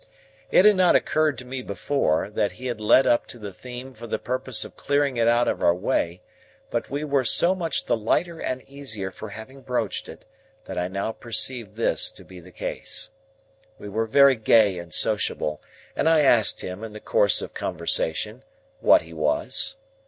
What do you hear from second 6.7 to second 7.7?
but we were so